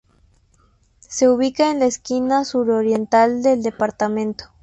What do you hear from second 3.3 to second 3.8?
del